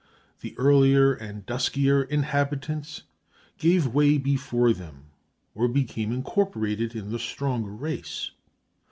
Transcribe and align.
The 0.39 0.57
earlier 0.57 1.13
and 1.13 1.45
duskier 1.45 2.01
inhabitants 2.01 3.03
gave 3.59 3.85
way 3.93 4.17
before 4.17 4.73
them 4.73 5.11
or 5.53 5.67
became 5.67 6.11
incorporated 6.11 6.95
in 6.95 7.11
the 7.11 7.19
stronger 7.19 7.69
race. 7.71 8.31